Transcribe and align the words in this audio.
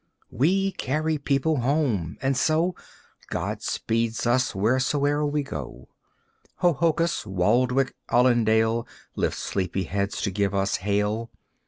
We 0.31 0.71
carry 0.71 1.19
people 1.19 1.57
home 1.57 2.17
and 2.23 2.35
so 2.35 2.73
God 3.29 3.61
speeds 3.61 4.25
us, 4.25 4.53
wheresoe'er 4.55 5.23
we 5.27 5.43
go. 5.43 5.89
Hohokus, 6.63 7.27
Waldwick, 7.27 7.93
Allendale 8.09 8.87
Lift 9.15 9.37
sleepy 9.37 9.83
heads 9.83 10.19
to 10.23 10.31
give 10.31 10.55
us 10.55 10.77
hail. 10.77 11.29